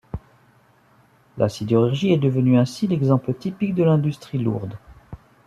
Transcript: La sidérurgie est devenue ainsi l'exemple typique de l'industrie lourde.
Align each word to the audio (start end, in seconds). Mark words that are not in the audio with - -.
La 1.37 1.47
sidérurgie 1.47 2.11
est 2.11 2.17
devenue 2.17 2.57
ainsi 2.57 2.87
l'exemple 2.87 3.35
typique 3.35 3.75
de 3.75 3.83
l'industrie 3.83 4.39
lourde. 4.39 4.79